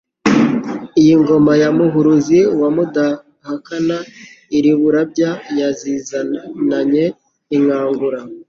Iyi 1.01 1.13
ngoma 1.21 1.51
ya 1.61 1.69
Muhuruzi 1.77 2.39
wa 2.59 2.69
Mudahakana, 2.75 3.97
iIz'i 4.55 4.73
Burabya 4.79 5.29
yazizananye 5.59 7.05
inkangura, 7.55 8.19